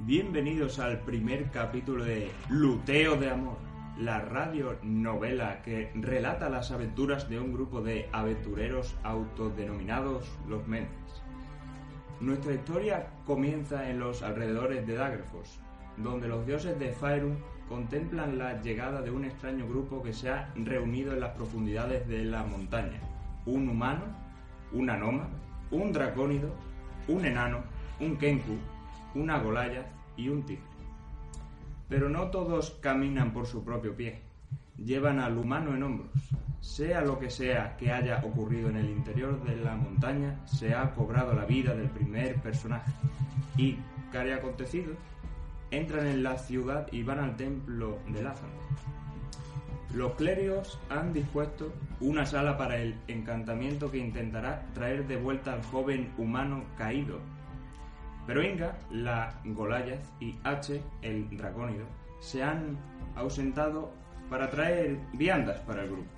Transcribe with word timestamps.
Bienvenidos 0.00 0.78
al 0.78 1.00
primer 1.00 1.50
capítulo 1.50 2.04
de 2.04 2.30
Luteo 2.48 3.16
de 3.16 3.30
Amor, 3.30 3.56
la 3.98 4.20
radio 4.20 4.76
novela 4.84 5.60
que 5.62 5.90
relata 5.96 6.48
las 6.48 6.70
aventuras 6.70 7.28
de 7.28 7.40
un 7.40 7.52
grupo 7.52 7.82
de 7.82 8.08
aventureros 8.12 8.94
autodenominados 9.02 10.24
los 10.48 10.64
Mences. 10.68 11.20
Nuestra 12.20 12.54
historia 12.54 13.08
comienza 13.26 13.90
en 13.90 13.98
los 13.98 14.22
alrededores 14.22 14.86
de 14.86 14.94
Daggerfors, 14.94 15.58
donde 15.96 16.28
los 16.28 16.46
dioses 16.46 16.78
de 16.78 16.92
Faerun 16.92 17.36
contemplan 17.68 18.38
la 18.38 18.62
llegada 18.62 19.02
de 19.02 19.10
un 19.10 19.24
extraño 19.24 19.66
grupo 19.66 20.00
que 20.00 20.12
se 20.12 20.30
ha 20.30 20.52
reunido 20.54 21.12
en 21.12 21.18
las 21.18 21.34
profundidades 21.34 22.06
de 22.06 22.24
la 22.24 22.44
montaña. 22.44 23.00
Un 23.46 23.68
humano, 23.68 24.04
un 24.72 24.90
anoma, 24.90 25.28
un 25.72 25.92
dracónido, 25.92 26.54
un 27.08 27.24
enano, 27.24 27.64
un 27.98 28.16
kenku, 28.16 28.58
una 29.14 29.38
golaya 29.38 29.86
y 30.16 30.28
un 30.28 30.44
tigre. 30.44 30.62
Pero 31.88 32.08
no 32.08 32.30
todos 32.30 32.76
caminan 32.80 33.32
por 33.32 33.46
su 33.46 33.64
propio 33.64 33.94
pie. 33.94 34.20
Llevan 34.76 35.18
al 35.18 35.38
humano 35.38 35.74
en 35.74 35.82
hombros. 35.82 36.10
Sea 36.60 37.00
lo 37.00 37.18
que 37.18 37.30
sea 37.30 37.76
que 37.76 37.92
haya 37.92 38.20
ocurrido 38.24 38.68
en 38.68 38.76
el 38.76 38.90
interior 38.90 39.42
de 39.44 39.56
la 39.56 39.74
montaña, 39.76 40.44
se 40.44 40.74
ha 40.74 40.90
cobrado 40.92 41.32
la 41.32 41.44
vida 41.44 41.74
del 41.74 41.88
primer 41.88 42.36
personaje. 42.36 42.92
Y, 43.56 43.78
¿qué 44.12 44.32
ha 44.32 44.36
acontecido? 44.36 44.92
Entran 45.70 46.06
en 46.06 46.22
la 46.22 46.36
ciudad 46.38 46.86
y 46.92 47.02
van 47.02 47.20
al 47.20 47.36
templo 47.36 47.98
de 48.08 48.22
Lázaro. 48.22 48.52
Los 49.94 50.14
clérigos 50.16 50.78
han 50.90 51.14
dispuesto 51.14 51.72
una 52.00 52.26
sala 52.26 52.58
para 52.58 52.76
el 52.76 52.94
encantamiento 53.08 53.90
que 53.90 53.98
intentará 53.98 54.66
traer 54.74 55.06
de 55.06 55.16
vuelta 55.16 55.54
al 55.54 55.62
joven 55.64 56.12
humano 56.18 56.64
caído. 56.76 57.20
Pero 58.28 58.42
Inga, 58.42 58.76
la 58.90 59.40
Goliath 59.42 60.04
y 60.20 60.36
H, 60.44 60.82
el 61.00 61.34
dracónido, 61.34 61.86
se 62.20 62.42
han 62.42 62.76
ausentado 63.16 63.90
para 64.28 64.50
traer 64.50 64.98
viandas 65.14 65.58
para 65.60 65.84
el 65.84 65.88
grupo. 65.88 66.10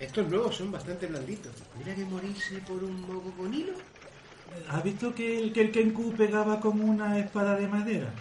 Estos 0.00 0.26
nuevos 0.26 0.56
son 0.56 0.72
bastante 0.72 1.06
blanditos. 1.06 1.52
Mira 1.78 1.94
que 1.94 2.04
morirse 2.04 2.58
por 2.66 2.82
un 2.82 3.00
moco 3.02 3.30
con 3.36 3.54
hilo. 3.54 3.74
¿Has 4.70 4.82
visto 4.82 5.14
que 5.14 5.38
el, 5.38 5.52
que 5.52 5.60
el 5.60 5.70
Kenku 5.70 6.12
pegaba 6.16 6.58
como 6.58 6.84
una 6.84 7.16
espada 7.20 7.54
de 7.54 7.68
madera? 7.68 8.12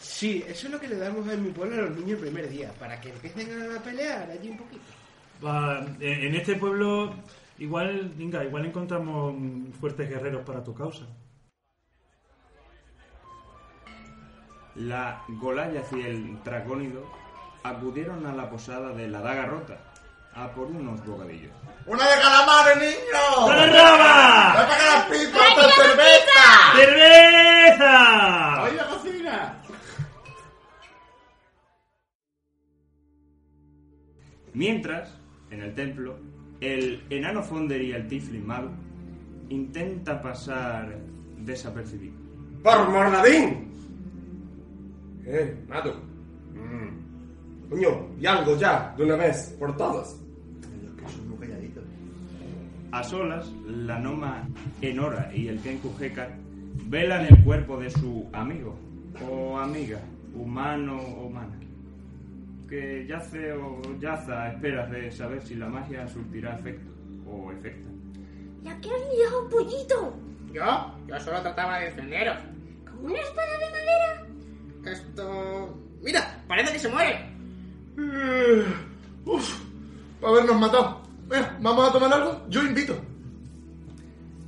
Sí, 0.00 0.44
eso 0.48 0.66
es 0.66 0.72
lo 0.72 0.80
que 0.80 0.88
le 0.88 0.96
damos 0.96 1.28
en 1.28 1.44
mi 1.44 1.52
pueblo 1.52 1.76
a 1.76 1.86
los 1.86 1.96
niños 1.96 2.18
el 2.18 2.26
primer 2.26 2.48
día, 2.48 2.72
para 2.72 3.00
que 3.00 3.10
empiecen 3.10 3.70
a 3.70 3.80
pelear 3.80 4.28
allí 4.28 4.48
un 4.48 4.58
poquito. 4.58 4.99
Va, 5.44 5.86
en, 6.00 6.34
este 6.34 6.56
pueblo 6.56 7.14
igual, 7.58 8.12
venga, 8.16 8.44
igual 8.44 8.66
encontramos 8.66 9.34
fuertes 9.80 10.08
guerreros 10.08 10.44
para 10.44 10.62
tu 10.62 10.74
causa. 10.74 11.06
La 14.74 15.24
Goliath 15.28 15.92
y 15.92 16.02
el 16.02 16.42
dracónido 16.44 17.04
acudieron 17.62 18.26
a 18.26 18.34
la 18.34 18.48
posada 18.48 18.92
de 18.92 19.08
la 19.08 19.20
daga 19.20 19.46
rota 19.46 19.78
a 20.34 20.48
por 20.52 20.66
unos 20.66 21.04
bocadillos. 21.04 21.52
¡Una 21.86 22.08
de 22.08 22.20
calamares, 22.20 22.76
niño! 22.76 23.48
¡Raba! 23.48 24.54
¡Ven 24.56 24.68
para 24.68 24.84
las 24.84 25.04
pipas 25.06 25.56
de 25.56 25.72
cerveza! 25.82 26.40
¡Cerveza! 26.76 28.62
¡Oye, 28.62 28.76
la 28.76 28.86
cocina! 28.86 29.62
Mientras, 34.52 35.14
en 35.50 35.60
el 35.60 35.74
templo, 35.74 36.16
el 36.60 37.02
enano 37.10 37.42
Fonder 37.42 37.80
y 37.82 37.92
el 37.92 38.06
Tiflin 38.06 38.46
mago 38.46 38.70
intenta 39.48 40.20
pasar 40.20 40.98
desapercibido. 41.38 42.14
¡Por 42.62 42.88
mordadín! 42.90 43.70
Eh, 45.24 45.56
mato. 45.68 45.94
Mm. 46.54 47.68
Coño, 47.70 48.08
y 48.20 48.26
algo 48.26 48.56
ya, 48.58 48.94
de 48.96 49.04
una 49.04 49.16
vez, 49.16 49.56
por 49.58 49.76
todas. 49.76 50.16
A 52.92 53.04
solas, 53.04 53.48
la 53.68 54.00
Noma 54.00 54.48
Enora 54.82 55.30
y 55.32 55.46
el 55.46 55.60
Kenku 55.60 55.94
Hekar 56.00 56.34
velan 56.86 57.24
el 57.26 57.44
cuerpo 57.44 57.78
de 57.78 57.88
su 57.88 58.28
amigo 58.32 58.76
o 59.30 59.58
amiga, 59.58 60.00
humano 60.34 60.98
o 60.98 61.26
humana, 61.26 61.56
que 62.70 63.04
yace 63.06 63.52
o 63.52 63.82
yaza 63.98 64.44
a 64.44 64.52
esperas 64.52 64.88
de 64.90 65.10
saber 65.10 65.42
si 65.42 65.56
la 65.56 65.68
magia 65.68 66.06
surtirá 66.06 66.56
efecto 66.56 66.88
o 67.26 67.50
efecta. 67.50 67.90
¿La 68.62 68.80
que 68.80 68.88
has 68.88 69.00
liado, 69.12 69.48
pollito? 69.48 70.14
Yo, 70.52 70.94
yo 71.06 71.20
solo 71.20 71.42
trataba 71.42 71.78
de 71.78 71.86
defenderos. 71.86 72.38
¿Con 72.84 73.06
una 73.06 73.18
espada 73.18 73.58
de 73.58 73.70
madera? 73.70 74.92
Esto... 74.92 75.78
Mira, 76.00 76.42
parece 76.46 76.72
que 76.72 76.78
se 76.78 76.88
muere. 76.88 77.26
Eh, 77.98 78.64
Uf, 79.24 79.60
habernos 80.22 80.60
matado. 80.60 81.02
Venga, 81.26 81.56
¿vamos 81.60 81.88
a 81.88 81.92
tomar 81.92 82.12
algo? 82.12 82.46
Yo 82.48 82.62
invito. 82.62 82.94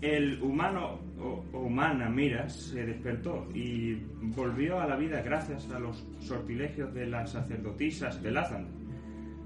El 0.03 0.43
humano 0.43 0.99
o, 1.21 1.45
humana 1.57 2.11
Miras 2.11 2.57
se 2.57 2.85
despertó 2.85 3.49
y 3.55 3.95
volvió 4.21 4.81
a 4.81 4.87
la 4.89 4.97
vida 4.97 5.23
gracias 5.23 5.71
a 5.71 5.79
los 5.79 6.05
sortilegios 6.19 6.93
de 6.93 7.07
las 7.07 7.31
sacerdotisas 7.31 8.21
de 8.21 8.33
Lázaro. 8.33 8.67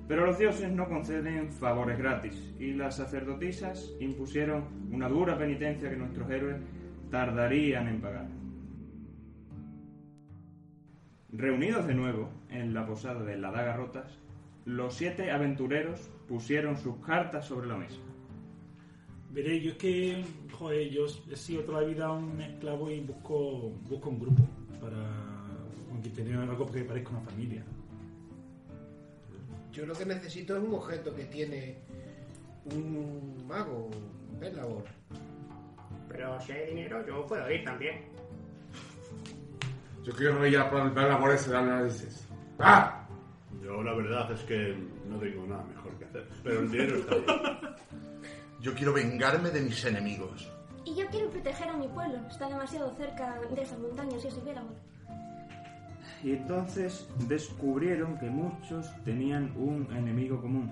Pero 0.09 0.25
los 0.25 0.39
dioses 0.39 0.73
no 0.73 0.89
conceden 0.89 1.53
favores 1.53 1.99
gratis 1.99 2.55
y 2.59 2.73
las 2.73 2.97
sacerdotisas 2.97 3.93
impusieron 4.01 4.65
una 4.91 5.11
dura 5.11 5.37
penitencia 5.37 5.91
que 5.91 5.97
nuestros 5.97 6.31
héroes 6.31 6.57
tardarían 7.11 7.89
en 7.89 8.01
pagar. 8.01 8.29
Reunidos 11.33 11.87
de 11.87 11.95
nuevo 11.95 12.31
en 12.49 12.73
la 12.73 12.87
posada 12.87 13.25
de 13.25 13.37
la 13.37 13.51
Daga 13.51 13.77
Rotas, 13.77 14.19
los 14.65 14.95
siete 14.95 15.31
aventureros 15.31 16.11
pusieron 16.27 16.79
sus 16.79 16.97
cartas 17.05 17.45
sobre 17.45 17.67
la 17.67 17.77
mesa. 17.77 18.01
Veré, 19.37 19.61
yo 19.61 19.73
es 19.73 19.77
que, 19.77 20.25
joder, 20.51 20.89
yo 20.89 21.05
he 21.31 21.37
sido 21.37 21.63
toda 21.65 21.83
la 21.83 21.87
vida 21.89 22.11
un 22.11 22.41
esclavo 22.41 22.91
y 22.91 23.01
busco, 23.01 23.71
busco 23.87 24.09
un 24.09 24.19
grupo 24.19 24.43
para 24.81 24.97
aunque 25.91 26.09
tener 26.09 26.39
algo 26.39 26.65
que 26.73 26.83
parezca 26.85 27.11
una 27.11 27.21
familia. 27.21 27.63
Yo 29.73 29.85
lo 29.85 29.93
que 29.93 30.07
necesito 30.07 30.57
es 30.57 30.65
un 30.65 30.75
objeto 30.75 31.15
que 31.15 31.25
tiene 31.27 31.77
un 32.73 33.47
mago, 33.47 33.91
un 34.33 34.41
Pelagor. 34.41 34.85
Pero 36.09 36.41
si 36.41 36.53
hay 36.53 36.69
dinero, 36.69 37.07
yo 37.07 37.27
puedo 37.27 37.51
ir 37.51 37.63
también. 37.63 38.07
Yo 40.03 40.15
quiero 40.15 40.47
ir 40.47 40.57
a 40.57 40.71
por 40.71 40.81
el 40.81 41.11
amor 41.11 41.33
ese 41.33 41.51
de 41.51 41.59
análisis. 41.59 42.27
¡Ah! 42.59 43.07
Yo 43.63 43.83
la 43.83 43.93
verdad 43.93 44.33
es 44.33 44.41
que 44.45 44.75
no 45.07 45.19
tengo 45.19 45.47
nada 45.47 45.63
mejor 45.65 45.93
que 45.99 46.07
hacer. 46.07 46.27
Pero 46.43 46.61
el 46.61 46.71
dinero 46.71 46.97
está 46.97 47.15
bien. 47.17 47.27
Yo 48.61 48.75
quiero 48.75 48.93
vengarme 48.93 49.51
de 49.51 49.61
mis 49.61 49.85
enemigos. 49.85 50.51
Y 50.85 50.95
yo 50.95 51.07
quiero 51.09 51.31
proteger 51.31 51.69
a 51.69 51.77
mi 51.77 51.89
pueblo. 51.89 52.19
Está 52.29 52.49
demasiado 52.49 52.95
cerca 52.95 53.39
de 53.55 53.63
esas 53.63 53.79
montañas 53.79 54.25
y 54.25 54.29
ese 54.29 54.41
Velamor. 54.41 54.75
Y 56.23 56.33
entonces 56.33 57.09
descubrieron 57.29 58.19
que 58.19 58.31
muchos 58.31 58.91
tenían 59.05 59.53
un 59.57 59.87
enemigo 59.95 60.41
común. 60.41 60.71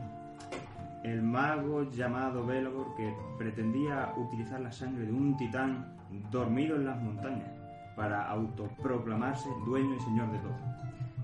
El 1.03 1.23
mago 1.23 1.91
llamado 1.91 2.47
Belogor 2.47 2.95
que 2.97 3.15
pretendía 3.39 4.13
utilizar 4.17 4.61
la 4.61 4.73
sangre 4.73 5.05
de 5.05 5.13
un 5.13 5.37
titán 5.37 5.95
dormido 6.31 6.77
en 6.77 6.87
las 6.87 7.01
montañas 7.01 7.51
para 7.95 8.29
autoproclamarse 8.29 9.49
dueño 9.67 9.95
y 9.97 10.01
señor 10.01 10.33
de 10.33 10.39
todo. 10.39 10.57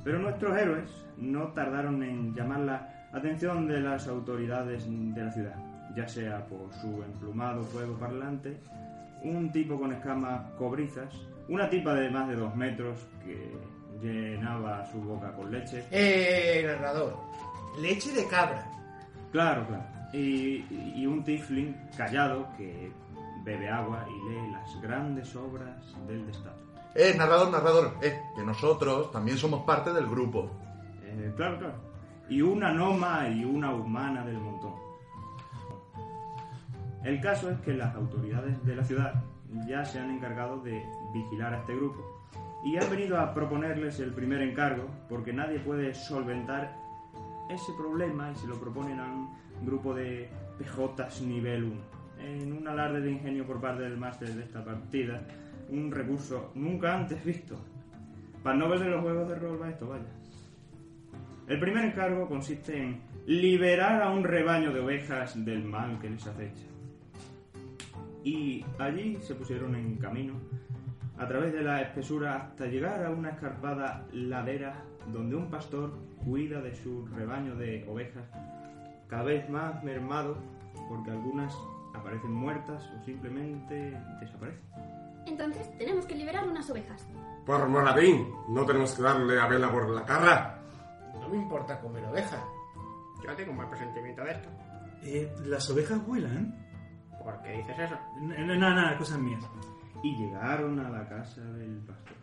Pero 0.04 0.18
nuestros 0.18 0.56
héroes 0.56 0.90
no 1.16 1.48
tardaron 1.48 2.02
en 2.02 2.34
llamar 2.34 2.60
la 2.60 3.08
atención 3.12 3.66
de 3.66 3.80
las 3.80 4.06
autoridades 4.06 4.86
de 4.88 5.24
la 5.24 5.32
ciudad, 5.32 5.56
ya 5.96 6.06
sea 6.08 6.46
por 6.46 6.72
su 6.74 7.02
emplumado 7.02 7.62
fuego 7.64 7.98
parlante, 7.98 8.60
un 9.22 9.50
tipo 9.52 9.78
con 9.78 9.92
escamas 9.92 10.50
cobrizas, 10.52 11.12
una 11.48 11.68
tipa 11.68 11.94
de 11.94 12.10
más 12.10 12.28
de 12.28 12.36
dos 12.36 12.54
metros 12.56 12.98
que 13.24 13.56
llenaba 14.00 14.86
su 14.86 15.00
boca 15.00 15.32
con 15.34 15.50
leche. 15.50 15.84
Eh, 15.90 16.62
narrador. 16.66 17.16
Leche 17.80 18.12
de 18.12 18.26
cabra. 18.26 18.66
Claro, 19.32 19.66
claro. 19.66 19.84
Y, 20.12 20.64
y 20.96 21.06
un 21.06 21.22
tifling 21.22 21.74
callado 21.96 22.48
que 22.56 22.92
bebe 23.44 23.68
agua 23.68 24.04
y 24.08 24.28
lee 24.28 24.52
las 24.52 24.80
grandes 24.80 25.34
obras 25.36 25.94
del 26.06 26.26
destape. 26.26 26.60
Eh, 26.94 27.14
narrador, 27.16 27.50
narrador, 27.50 27.94
eh, 28.02 28.20
que 28.34 28.42
nosotros 28.42 29.12
también 29.12 29.38
somos 29.38 29.64
parte 29.64 29.92
del 29.92 30.06
grupo. 30.06 30.50
Eh, 31.04 31.32
claro, 31.36 31.58
claro. 31.58 31.74
Y 32.28 32.42
una 32.42 32.72
noma 32.72 33.28
y 33.28 33.44
una 33.44 33.72
humana 33.74 34.24
del 34.24 34.38
montón. 34.38 34.74
El 37.04 37.20
caso 37.20 37.50
es 37.50 37.58
que 37.60 37.72
las 37.72 37.94
autoridades 37.94 38.62
de 38.64 38.76
la 38.76 38.84
ciudad 38.84 39.24
ya 39.66 39.84
se 39.84 39.98
han 39.98 40.10
encargado 40.10 40.60
de 40.60 40.84
vigilar 41.14 41.54
a 41.54 41.58
este 41.58 41.74
grupo 41.74 42.20
y 42.64 42.76
han 42.76 42.90
venido 42.90 43.18
a 43.18 43.32
proponerles 43.32 44.00
el 44.00 44.12
primer 44.12 44.42
encargo 44.42 44.84
porque 45.08 45.32
nadie 45.32 45.58
puede 45.60 45.94
solventar 45.94 46.76
ese 47.48 47.72
problema 47.72 48.30
y 48.30 48.36
se 48.36 48.46
lo 48.46 48.60
proponen 48.60 49.00
a 49.00 49.06
un 49.06 49.30
grupo 49.64 49.94
de 49.94 50.28
PJs 50.58 51.22
nivel 51.22 51.64
1. 51.64 51.74
en 52.20 52.52
un 52.52 52.68
alarde 52.68 53.00
de 53.00 53.12
ingenio 53.12 53.46
por 53.46 53.60
parte 53.60 53.82
del 53.82 53.96
máster 53.96 54.28
de 54.34 54.42
esta 54.42 54.62
partida, 54.62 55.22
un 55.70 55.90
recurso 55.90 56.52
nunca 56.54 56.94
antes 56.94 57.24
visto. 57.24 57.56
Para 58.42 58.56
no 58.56 58.68
ver 58.68 58.80
de 58.80 58.90
los 58.90 59.00
juegos 59.00 59.28
de 59.28 59.34
rol 59.36 59.60
va 59.60 59.70
esto, 59.70 59.88
vaya. 59.88 60.04
El 61.48 61.58
primer 61.58 61.86
encargo 61.86 62.28
consiste 62.28 62.76
en 62.76 63.00
liberar 63.26 64.02
a 64.02 64.10
un 64.10 64.22
rebaño 64.22 64.72
de 64.72 64.80
ovejas 64.80 65.42
del 65.44 65.64
mal 65.64 65.98
que 65.98 66.10
les 66.10 66.26
acecha. 66.26 66.66
Y 68.24 68.64
allí 68.78 69.18
se 69.20 69.34
pusieron 69.34 69.74
en 69.74 69.96
camino 69.96 70.34
a 71.18 71.26
través 71.26 71.52
de 71.52 71.62
la 71.62 71.82
espesura 71.82 72.36
hasta 72.36 72.66
llegar 72.66 73.04
a 73.04 73.10
una 73.10 73.30
escarpada 73.30 74.06
ladera 74.12 74.84
donde 75.12 75.36
un 75.36 75.50
pastor 75.50 75.92
cuida 76.24 76.60
de 76.60 76.74
su 76.74 77.06
rebaño 77.06 77.54
de 77.56 77.86
ovejas 77.88 78.24
cada 79.08 79.24
vez 79.24 79.48
más 79.50 79.82
mermado 79.82 80.36
porque 80.88 81.10
algunas 81.10 81.54
aparecen 81.94 82.32
muertas 82.32 82.88
o 82.96 83.04
simplemente 83.04 83.98
desaparecen. 84.20 84.62
Entonces 85.26 85.70
tenemos 85.78 86.06
que 86.06 86.14
liberar 86.14 86.48
unas 86.48 86.68
ovejas. 86.70 87.06
Por 87.44 87.68
Moradín, 87.68 88.28
no 88.48 88.64
tenemos 88.64 88.94
que 88.94 89.02
darle 89.02 89.38
a 89.38 89.46
Vela 89.46 89.70
por 89.70 89.88
la 89.90 90.04
cara. 90.04 90.62
No 91.20 91.28
me 91.28 91.36
importa 91.36 91.80
comer 91.80 92.04
ovejas. 92.04 92.42
Yo 93.24 93.34
tengo 93.36 93.50
un 93.50 93.58
buen 93.58 93.68
presentimiento 93.68 94.24
de 94.24 94.30
esto. 94.32 94.48
Eh, 95.02 95.32
¿Las 95.44 95.68
ovejas 95.70 96.04
vuelan? 96.06 96.69
¿Por 97.22 97.42
qué 97.42 97.52
dices 97.58 97.78
eso? 97.78 97.98
N- 98.20 98.56
Nada, 98.58 98.74
nada, 98.74 98.96
cosas 98.98 99.18
mías. 99.18 99.42
Y 100.02 100.16
llegaron 100.16 100.78
a 100.80 100.88
la 100.88 101.08
casa 101.08 101.42
del 101.42 101.78
pastor. 101.86 102.16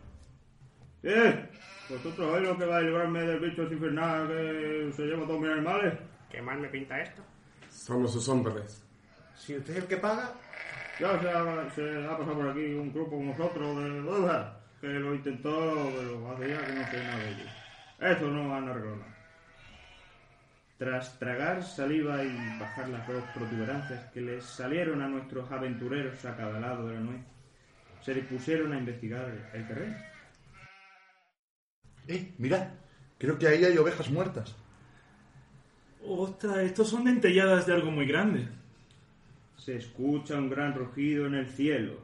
¡Eh! 1.04 1.48
¿Vosotros 1.88 2.32
veis 2.32 2.48
lo 2.48 2.58
que 2.58 2.66
va 2.66 2.78
a 2.78 2.80
librarme 2.80 3.20
del 3.22 3.38
bicho 3.40 3.62
infernal 3.62 4.26
que 4.28 4.92
se 4.94 5.02
lleva 5.06 5.26
todos 5.26 5.40
mis 5.40 5.50
animales? 5.50 5.94
¿Qué 6.30 6.42
mal 6.42 6.58
me 6.58 6.68
pinta 6.68 7.00
esto? 7.00 7.22
Somos 7.70 8.12
sus 8.12 8.28
hombres. 8.28 8.84
Si 9.36 9.56
usted 9.56 9.72
es 9.76 9.82
el 9.84 9.86
que 9.88 9.96
paga, 9.96 10.32
Ya 10.98 11.18
se 11.20 11.30
ha, 11.30 11.70
se 11.70 12.04
ha 12.06 12.18
pasado 12.18 12.34
por 12.34 12.48
aquí 12.50 12.74
un 12.74 12.92
grupo 12.92 13.10
con 13.16 13.28
nosotros 13.28 13.76
de 13.76 14.00
dudas 14.00 14.52
que 14.80 14.88
lo 14.88 15.14
intentó, 15.14 15.90
pero 15.96 16.32
hace 16.32 16.48
ya 16.50 16.66
que 16.66 16.72
no 16.72 16.86
sé 16.90 17.04
nada 17.04 17.18
de 17.18 17.28
ellos. 17.30 17.50
Esto 18.00 18.28
no 18.28 18.48
van 18.50 18.66
a 18.68 18.70
arreglar 18.72 18.96
nada. 18.96 19.14
Tras 20.78 21.18
tragar 21.18 21.64
saliva 21.64 22.22
y 22.22 22.58
bajar 22.60 22.88
las 22.88 23.06
dos 23.08 23.24
protuberancias 23.34 24.12
que 24.12 24.20
les 24.20 24.44
salieron 24.44 25.02
a 25.02 25.08
nuestros 25.08 25.50
aventureros 25.50 26.24
a 26.24 26.36
cada 26.36 26.60
lado 26.60 26.86
de 26.86 26.94
la 26.94 27.00
nuez, 27.00 27.20
se 28.00 28.14
dispusieron 28.14 28.72
a 28.72 28.78
investigar 28.78 29.50
el 29.52 29.66
terreno. 29.66 29.96
Eh, 32.06 32.32
mira, 32.38 32.74
creo 33.18 33.36
que 33.36 33.48
ahí 33.48 33.64
hay 33.64 33.76
ovejas 33.76 34.08
muertas. 34.08 34.54
Ostras, 36.06 36.58
estos 36.58 36.88
son 36.88 37.04
dentelladas 37.04 37.66
de 37.66 37.74
algo 37.74 37.90
muy 37.90 38.06
grande. 38.06 38.48
Se 39.56 39.76
escucha 39.76 40.36
un 40.36 40.48
gran 40.48 40.74
rugido 40.74 41.26
en 41.26 41.34
el 41.34 41.48
cielo. 41.48 41.98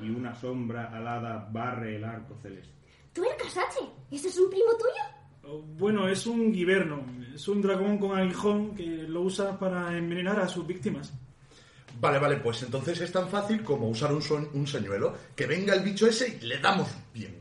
Y 0.00 0.10
una 0.10 0.34
sombra 0.34 0.94
alada 0.94 1.48
barre 1.52 1.96
el 1.96 2.04
arco 2.04 2.36
celeste. 2.42 2.74
¿Tú 3.12 3.22
eres 3.22 3.36
Casache? 3.36 3.88
¿Ese 4.10 4.26
es 4.26 4.38
un 4.38 4.50
primo 4.50 4.72
tuyo? 4.76 5.13
Oh, 5.46 5.60
Bueno, 5.78 6.08
es 6.08 6.26
un 6.26 6.52
guiberno. 6.52 7.04
Es 7.34 7.48
un 7.48 7.60
dragón 7.62 7.98
con 7.98 8.16
aguijón 8.18 8.74
que 8.74 8.86
lo 9.08 9.22
usa 9.22 9.58
para 9.58 9.96
envenenar 9.96 10.38
a 10.40 10.48
sus 10.48 10.66
víctimas. 10.66 11.12
Vale, 12.00 12.18
vale, 12.18 12.36
pues 12.36 12.62
entonces 12.62 13.00
es 13.00 13.10
tan 13.12 13.28
fácil 13.28 13.62
como 13.62 13.88
usar 13.88 14.12
un, 14.12 14.22
son- 14.22 14.48
un 14.54 14.66
señuelo. 14.66 15.16
Que 15.34 15.46
venga 15.46 15.74
el 15.74 15.82
bicho 15.82 16.06
ese 16.06 16.38
y 16.40 16.44
le 16.46 16.58
damos 16.58 16.88
bien. 17.12 17.34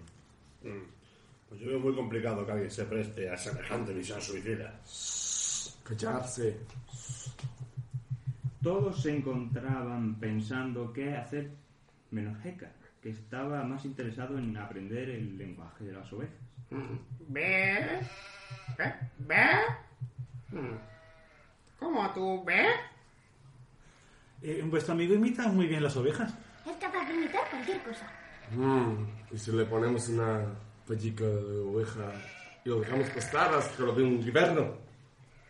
Pues 1.50 1.62
yo 1.62 1.68
veo 1.68 1.80
muy 1.80 1.94
complicado 1.96 2.46
que 2.46 2.52
alguien 2.52 2.72
se 2.72 2.86
preste 2.86 3.30
a 3.30 3.38
semejante 3.38 3.94
misión 3.94 4.20
suicida. 4.22 4.80
Callarse. 5.84 6.58
Todos 8.62 9.02
se 9.02 9.16
encontraban 9.18 10.16
pensando 10.16 10.92
qué 10.94 11.16
hacer, 11.16 11.52
menos 12.12 12.44
Heka, 12.46 12.72
que 13.04 13.10
estaba 13.10 13.62
más 13.64 13.84
interesado 13.84 14.38
en 14.38 14.56
aprender 14.56 15.10
el 15.10 15.38
lenguaje 15.38 15.84
de 15.84 15.92
las 15.92 16.12
ovejas. 16.14 16.38
¿Ve? 17.28 18.00
¿Eh? 18.80 18.94
¿Ve? 19.20 19.46
Hmm. 20.50 20.78
¿Cómo 21.78 22.10
tú 22.14 22.42
ves? 22.46 22.74
Eh, 24.42 24.64
vuestro 24.66 24.94
amigo 24.94 25.14
imita 25.14 25.50
muy 25.50 25.68
bien 25.68 25.84
las 25.84 25.98
ovejas. 25.98 26.34
Es 26.66 26.78
capaz 26.78 27.06
de 27.06 27.14
imitar 27.14 27.42
cualquier 27.50 27.84
cosa. 27.84 28.10
Mm, 28.56 29.34
y 29.34 29.38
si 29.38 29.52
le 29.52 29.66
ponemos 29.66 30.08
una 30.08 30.46
pellica 30.88 31.26
de 31.26 31.60
oveja 31.60 32.10
y 32.64 32.70
lo 32.70 32.80
dejamos 32.80 33.10
costar 33.10 33.54
hasta 33.54 33.84
lo 33.84 33.94
de 33.94 34.04
un 34.04 34.14
invierno. 34.14 34.78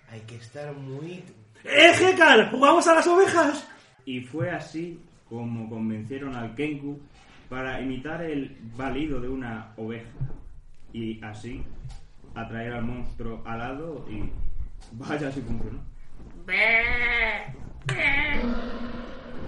hay 0.10 0.22
que 0.22 0.38
estar 0.38 0.74
muy... 0.74 1.24
¡Eh, 1.64 1.92
Hekar! 2.00 2.50
¡Jugamos 2.50 2.88
a 2.88 2.96
las 2.96 3.06
ovejas! 3.06 3.68
Y 4.06 4.22
fue 4.22 4.50
así 4.50 5.00
como 5.30 5.70
convencieron 5.70 6.36
al 6.36 6.56
Kenku 6.56 7.00
para 7.50 7.82
imitar 7.82 8.22
el 8.22 8.58
balido 8.76 9.20
de 9.20 9.30
una 9.30 9.74
oveja 9.78 10.10
y 10.92 11.24
así 11.24 11.64
atraer 12.36 12.74
al 12.74 12.84
monstruo 12.84 13.42
alado 13.46 14.06
y 14.10 14.30
vaya 14.94 15.32
si 15.32 15.42
funcionó. 15.42 15.80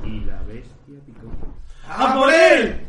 Y 0.04 0.20
la 0.22 0.42
bestia 0.44 1.00
picó. 1.06 1.32
¡A 1.88 2.16
por 2.16 2.34
él! 2.34 2.82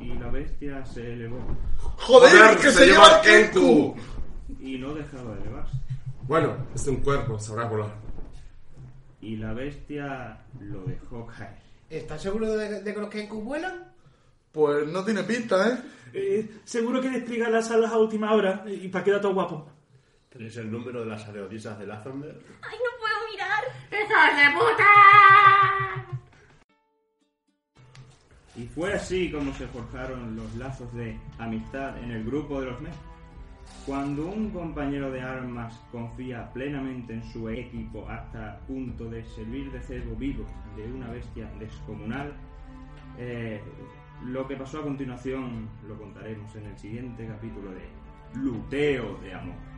Y 0.00 0.14
la 0.14 0.30
bestia 0.30 0.84
se 0.86 1.12
elevó 1.12 1.38
¡Joder, 1.78 2.56
que 2.56 2.70
se, 2.70 2.86
lleva 2.86 3.20
el 3.20 3.50
Kenku! 3.50 3.96
y 4.60 4.78
no 4.78 4.94
dejaba 4.94 5.34
de 5.34 5.42
elevarse. 5.42 5.76
Bueno, 6.22 6.56
es 6.74 6.86
un 6.86 6.96
cuerpo, 6.96 7.38
sabrá 7.38 7.66
volar. 7.66 7.94
Y 9.20 9.36
la 9.36 9.52
bestia 9.52 10.38
lo 10.60 10.82
dejó 10.84 11.26
caer. 11.26 11.58
¿Estás 11.90 12.22
seguro 12.22 12.56
de, 12.56 12.82
de 12.82 12.94
que 12.94 13.00
los 13.00 13.10
Kenku 13.10 13.42
vuelan? 13.42 13.89
Pues 14.52 14.86
no 14.88 15.04
tiene 15.04 15.22
pinta, 15.22 15.68
¿eh? 15.68 15.78
Eh, 16.12 16.50
seguro 16.64 17.00
que 17.00 17.08
despliega 17.08 17.48
las 17.48 17.70
alas 17.70 17.92
a 17.92 17.98
última 17.98 18.32
hora 18.32 18.64
y 18.66 18.88
para 18.88 19.04
quedar 19.04 19.20
todo 19.20 19.34
guapo. 19.34 19.70
¿Tenéis 20.28 20.56
el 20.56 20.70
número 20.70 21.00
de 21.00 21.06
las 21.06 21.26
areodisas 21.28 21.78
de 21.78 21.86
Lathander? 21.86 22.40
¡Ay, 22.62 22.78
no 22.78 22.90
puedo 22.98 23.30
mirar! 23.30 23.64
¡Hijos 23.90 24.36
de 24.36 24.46
puta! 24.58 24.90
Y 28.56 28.66
fue 28.66 28.92
así 28.92 29.30
como 29.30 29.54
se 29.54 29.66
forjaron 29.68 30.36
los 30.36 30.54
lazos 30.56 30.92
de 30.94 31.18
amistad 31.38 31.96
en 31.98 32.10
el 32.10 32.24
grupo 32.24 32.60
de 32.60 32.66
los 32.66 32.80
Mes. 32.80 32.94
Cuando 33.86 34.26
un 34.26 34.50
compañero 34.50 35.10
de 35.10 35.20
armas 35.20 35.80
confía 35.92 36.52
plenamente 36.52 37.14
en 37.14 37.24
su 37.32 37.48
equipo 37.48 38.08
hasta 38.08 38.58
punto 38.66 39.08
de 39.08 39.24
servir 39.24 39.70
de 39.70 39.80
cebo 39.80 40.14
vivo 40.16 40.44
de 40.76 40.92
una 40.92 41.08
bestia 41.10 41.50
descomunal, 41.58 42.32
eh, 43.18 43.60
lo 44.24 44.46
que 44.46 44.56
pasó 44.56 44.80
a 44.80 44.82
continuación 44.82 45.68
lo 45.88 45.98
contaremos 45.98 46.54
en 46.56 46.66
el 46.66 46.78
siguiente 46.78 47.26
capítulo 47.26 47.70
de 47.72 47.88
Luteo 48.34 49.16
de 49.22 49.34
Amor. 49.34 49.69